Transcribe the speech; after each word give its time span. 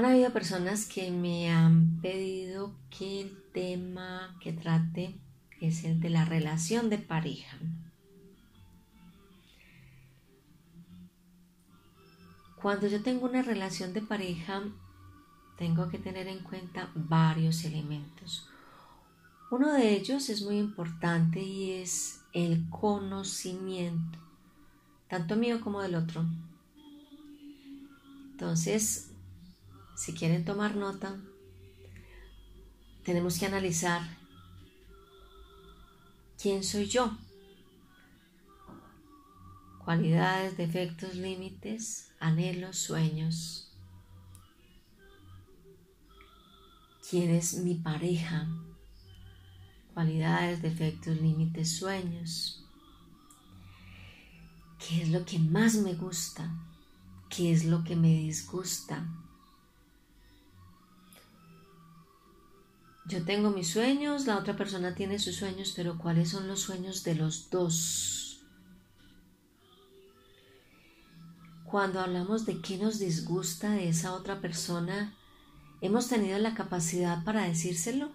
Han 0.00 0.06
habido 0.06 0.32
personas 0.32 0.86
que 0.86 1.10
me 1.10 1.52
han 1.52 2.00
pedido 2.00 2.74
que 2.88 3.20
el 3.20 3.42
tema 3.52 4.34
que 4.40 4.54
trate 4.54 5.20
es 5.60 5.84
el 5.84 6.00
de 6.00 6.08
la 6.08 6.24
relación 6.24 6.88
de 6.88 6.96
pareja. 6.96 7.58
Cuando 12.62 12.86
yo 12.86 13.02
tengo 13.02 13.26
una 13.26 13.42
relación 13.42 13.92
de 13.92 14.00
pareja, 14.00 14.62
tengo 15.58 15.90
que 15.90 15.98
tener 15.98 16.28
en 16.28 16.38
cuenta 16.44 16.88
varios 16.94 17.62
elementos. 17.66 18.48
Uno 19.50 19.70
de 19.70 19.92
ellos 19.96 20.30
es 20.30 20.40
muy 20.40 20.56
importante 20.56 21.42
y 21.42 21.72
es 21.72 22.22
el 22.32 22.70
conocimiento, 22.70 24.18
tanto 25.10 25.36
mío 25.36 25.60
como 25.60 25.82
del 25.82 25.94
otro. 25.94 26.24
Entonces, 28.30 29.09
si 30.00 30.14
quieren 30.14 30.46
tomar 30.46 30.76
nota, 30.76 31.20
tenemos 33.04 33.38
que 33.38 33.44
analizar 33.44 34.00
quién 36.40 36.64
soy 36.64 36.86
yo, 36.86 37.18
cualidades, 39.84 40.56
defectos, 40.56 41.16
límites, 41.16 42.14
anhelos, 42.18 42.78
sueños. 42.78 43.76
¿Quién 47.10 47.32
es 47.32 47.58
mi 47.58 47.74
pareja? 47.74 48.48
Cualidades, 49.92 50.62
defectos, 50.62 51.20
límites, 51.20 51.76
sueños. 51.76 52.64
¿Qué 54.78 55.02
es 55.02 55.10
lo 55.10 55.26
que 55.26 55.38
más 55.38 55.74
me 55.74 55.92
gusta? 55.92 56.50
¿Qué 57.28 57.52
es 57.52 57.66
lo 57.66 57.84
que 57.84 57.96
me 57.96 58.08
disgusta? 58.08 59.06
Yo 63.10 63.24
tengo 63.24 63.50
mis 63.50 63.68
sueños, 63.68 64.26
la 64.26 64.38
otra 64.38 64.54
persona 64.54 64.94
tiene 64.94 65.18
sus 65.18 65.34
sueños, 65.34 65.72
pero 65.74 65.98
¿cuáles 65.98 66.28
son 66.28 66.46
los 66.46 66.60
sueños 66.60 67.02
de 67.02 67.16
los 67.16 67.50
dos? 67.50 68.44
Cuando 71.64 71.98
hablamos 71.98 72.46
de 72.46 72.60
qué 72.60 72.78
nos 72.78 73.00
disgusta 73.00 73.72
de 73.72 73.88
esa 73.88 74.12
otra 74.12 74.40
persona, 74.40 75.12
¿hemos 75.80 76.06
tenido 76.06 76.38
la 76.38 76.54
capacidad 76.54 77.24
para 77.24 77.42
decírselo? 77.42 78.12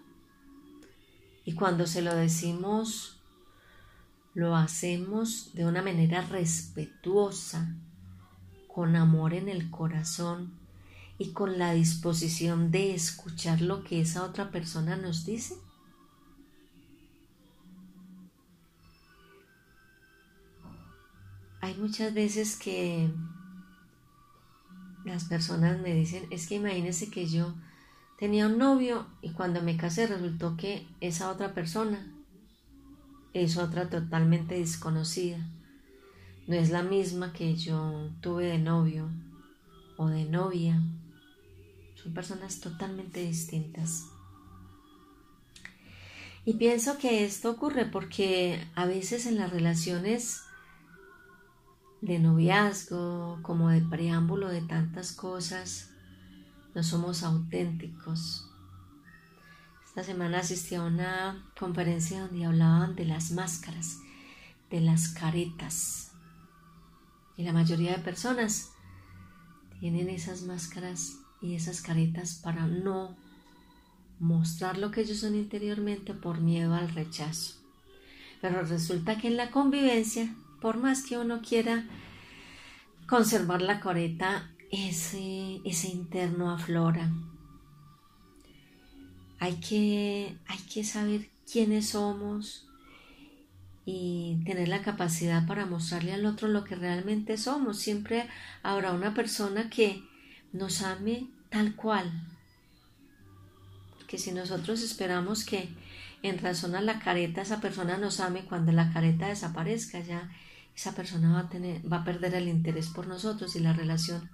Y 1.43 1.55
cuando 1.55 1.87
se 1.87 2.01
lo 2.01 2.15
decimos, 2.15 3.19
lo 4.33 4.55
hacemos 4.55 5.53
de 5.53 5.65
una 5.65 5.81
manera 5.81 6.21
respetuosa, 6.21 7.75
con 8.73 8.95
amor 8.95 9.33
en 9.33 9.49
el 9.49 9.69
corazón 9.69 10.64
y 11.17 11.31
con 11.31 11.57
la 11.57 11.73
disposición 11.73 12.71
de 12.71 12.93
escuchar 12.93 13.61
lo 13.61 13.83
que 13.83 14.01
esa 14.01 14.23
otra 14.23 14.51
persona 14.51 14.97
nos 14.97 15.25
dice? 15.25 15.55
Hay 21.61 21.75
muchas 21.75 22.13
veces 22.13 22.57
que 22.57 23.09
las 25.05 25.23
personas 25.25 25.79
me 25.81 25.93
dicen, 25.93 26.27
es 26.31 26.47
que 26.47 26.55
imagínese 26.55 27.09
que 27.09 27.27
yo 27.27 27.55
tenía 28.19 28.47
un 28.47 28.57
novio 28.57 29.07
y 29.21 29.31
cuando 29.31 29.61
me 29.61 29.77
casé 29.77 30.07
resultó 30.07 30.57
que 30.57 30.87
esa 30.99 31.31
otra 31.31 31.53
persona 31.53 32.11
es 33.33 33.57
otra 33.57 33.89
totalmente 33.89 34.59
desconocida. 34.59 35.39
No 36.47 36.55
es 36.55 36.69
la 36.69 36.83
misma 36.83 37.33
que 37.33 37.55
yo 37.55 38.11
tuve 38.21 38.45
de 38.45 38.59
novio 38.59 39.09
o 39.97 40.07
de 40.07 40.25
novia 40.25 40.81
son 42.05 42.13
personas 42.13 42.59
totalmente 42.59 43.21
distintas. 43.21 44.05
Y 46.45 46.53
pienso 46.53 46.99
que 46.99 47.25
esto 47.25 47.49
ocurre 47.49 47.85
porque 47.85 48.63
a 48.75 48.85
veces 48.85 49.25
en 49.25 49.37
las 49.37 49.49
relaciones 49.49 50.43
de 52.01 52.19
noviazgo, 52.19 53.39
como 53.41 53.69
de 53.69 53.81
preámbulo 53.81 54.49
de 54.49 54.61
tantas 54.61 55.13
cosas, 55.13 55.89
no 56.75 56.83
somos 56.83 57.23
auténticos. 57.23 58.51
Esta 59.87 60.03
semana 60.03 60.39
asistí 60.39 60.75
a 60.75 60.83
una 60.83 61.51
conferencia 61.59 62.21
donde 62.21 62.45
hablaban 62.45 62.95
de 62.95 63.05
las 63.05 63.31
máscaras, 63.31 63.97
de 64.69 64.81
las 64.81 65.07
caretas. 65.07 66.11
Y 67.35 67.43
la 67.43 67.53
mayoría 67.53 67.97
de 67.97 68.03
personas 68.03 68.69
tienen 69.79 70.09
esas 70.09 70.43
máscaras 70.43 71.24
y 71.45 71.55
esas 71.55 71.81
caretas 71.81 72.39
para 72.43 72.67
no 72.67 73.15
mostrar 74.19 74.77
lo 74.77 74.91
que 74.91 75.01
ellos 75.01 75.19
son 75.19 75.35
interiormente 75.35 76.13
por 76.13 76.41
miedo 76.41 76.73
al 76.73 76.89
rechazo. 76.89 77.55
Pero 78.41 78.63
resulta 78.63 79.17
que 79.17 79.27
en 79.27 79.37
la 79.37 79.51
convivencia, 79.51 80.33
por 80.61 80.77
más 80.77 81.03
que 81.03 81.17
uno 81.17 81.41
quiera 81.41 81.85
conservar 83.07 83.61
la 83.61 83.79
careta, 83.79 84.51
ese, 84.71 85.61
ese 85.63 85.89
interno 85.89 86.51
aflora. 86.51 87.11
Hay 89.39 89.55
que, 89.55 90.37
hay 90.47 90.59
que 90.73 90.83
saber 90.83 91.29
quiénes 91.51 91.89
somos 91.89 92.67
y 93.85 94.41
tener 94.45 94.67
la 94.67 94.81
capacidad 94.81 95.45
para 95.45 95.67
mostrarle 95.67 96.13
al 96.13 96.25
otro 96.25 96.47
lo 96.47 96.63
que 96.63 96.75
realmente 96.75 97.37
somos. 97.37 97.77
Siempre 97.77 98.27
habrá 98.63 98.93
una 98.93 99.13
persona 99.13 99.69
que 99.69 100.03
nos 100.51 100.81
ame 100.81 101.27
tal 101.49 101.75
cual. 101.75 102.11
Porque 103.97 104.17
si 104.17 104.31
nosotros 104.31 104.81
esperamos 104.81 105.45
que 105.45 105.69
en 106.21 106.39
razón 106.39 106.75
a 106.75 106.81
la 106.81 106.99
careta 106.99 107.41
esa 107.41 107.61
persona 107.61 107.97
nos 107.97 108.19
ame, 108.19 108.45
cuando 108.45 108.71
la 108.71 108.91
careta 108.91 109.27
desaparezca 109.27 109.99
ya 109.99 110.29
esa 110.75 110.93
persona 110.93 111.31
va 111.31 111.39
a, 111.41 111.49
tener, 111.49 111.81
va 111.91 111.97
a 111.97 112.03
perder 112.03 112.35
el 112.35 112.49
interés 112.49 112.89
por 112.89 113.07
nosotros 113.07 113.55
y 113.55 113.59
la 113.59 113.73
relación 113.73 114.29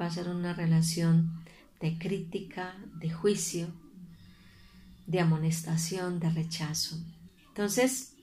va 0.00 0.06
a 0.06 0.10
ser 0.10 0.28
una 0.28 0.52
relación 0.52 1.42
de 1.80 1.98
crítica, 1.98 2.76
de 2.96 3.10
juicio, 3.10 3.68
de 5.06 5.20
amonestación, 5.20 6.20
de 6.20 6.30
rechazo. 6.30 6.98
Entonces, 7.48 8.14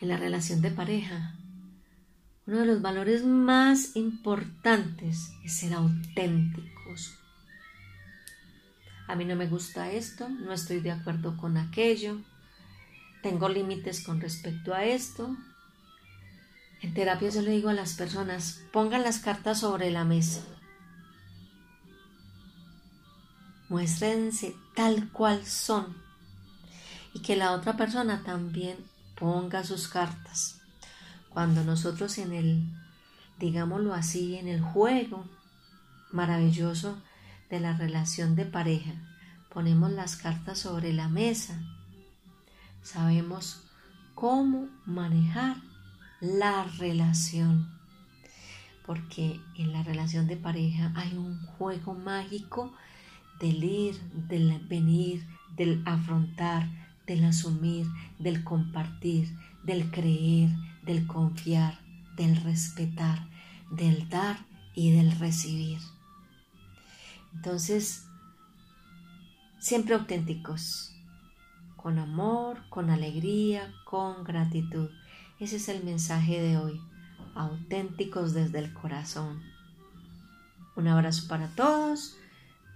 en 0.00 0.08
la 0.08 0.16
relación 0.16 0.60
de 0.60 0.70
pareja, 0.70 1.36
uno 2.46 2.58
de 2.58 2.66
los 2.66 2.82
valores 2.82 3.24
más 3.24 3.96
importantes 3.96 5.32
es 5.44 5.56
ser 5.56 5.72
auténticos. 5.74 7.18
A 9.06 9.16
mí 9.16 9.24
no 9.24 9.36
me 9.36 9.46
gusta 9.46 9.90
esto, 9.90 10.28
no 10.28 10.52
estoy 10.52 10.80
de 10.80 10.90
acuerdo 10.90 11.36
con 11.36 11.56
aquello, 11.56 12.18
tengo 13.22 13.48
límites 13.48 14.04
con 14.04 14.20
respecto 14.20 14.74
a 14.74 14.84
esto. 14.84 15.34
En 16.82 16.92
terapia 16.92 17.30
yo 17.30 17.40
le 17.40 17.52
digo 17.52 17.70
a 17.70 17.74
las 17.74 17.94
personas, 17.94 18.62
pongan 18.72 19.02
las 19.02 19.20
cartas 19.20 19.60
sobre 19.60 19.90
la 19.90 20.04
mesa. 20.04 20.42
Muéstrense 23.70 24.54
tal 24.74 25.10
cual 25.10 25.46
son 25.46 25.96
y 27.14 27.20
que 27.20 27.36
la 27.36 27.52
otra 27.52 27.76
persona 27.78 28.22
también 28.22 28.76
ponga 29.16 29.64
sus 29.64 29.88
cartas. 29.88 30.63
Cuando 31.34 31.64
nosotros 31.64 32.16
en 32.18 32.32
el, 32.32 32.64
digámoslo 33.40 33.92
así, 33.92 34.36
en 34.36 34.46
el 34.46 34.60
juego 34.60 35.24
maravilloso 36.12 36.96
de 37.50 37.58
la 37.58 37.76
relación 37.76 38.36
de 38.36 38.44
pareja, 38.44 38.92
ponemos 39.52 39.90
las 39.90 40.14
cartas 40.14 40.60
sobre 40.60 40.92
la 40.92 41.08
mesa, 41.08 41.60
sabemos 42.82 43.64
cómo 44.14 44.68
manejar 44.86 45.56
la 46.20 46.62
relación. 46.78 47.68
Porque 48.86 49.40
en 49.56 49.72
la 49.72 49.82
relación 49.82 50.28
de 50.28 50.36
pareja 50.36 50.92
hay 50.94 51.16
un 51.16 51.44
juego 51.46 51.94
mágico 51.94 52.72
del 53.40 53.64
ir, 53.64 54.00
del 54.28 54.60
venir, 54.68 55.26
del 55.56 55.82
afrontar, 55.84 56.68
del 57.08 57.24
asumir, 57.24 57.88
del 58.20 58.44
compartir, 58.44 59.36
del 59.64 59.90
creer, 59.90 60.50
del 60.84 61.06
confiar, 61.06 61.78
del 62.16 62.36
respetar, 62.36 63.28
del 63.70 64.08
dar 64.08 64.38
y 64.74 64.92
del 64.92 65.18
recibir. 65.18 65.78
Entonces, 67.34 68.06
siempre 69.58 69.94
auténticos, 69.94 70.94
con 71.76 71.98
amor, 71.98 72.58
con 72.70 72.90
alegría, 72.90 73.72
con 73.84 74.24
gratitud. 74.24 74.90
Ese 75.38 75.56
es 75.56 75.68
el 75.68 75.84
mensaje 75.84 76.40
de 76.40 76.56
hoy, 76.56 76.80
auténticos 77.34 78.32
desde 78.32 78.60
el 78.60 78.72
corazón. 78.72 79.42
Un 80.76 80.88
abrazo 80.88 81.28
para 81.28 81.48
todos, 81.54 82.16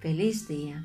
feliz 0.00 0.46
día. 0.48 0.84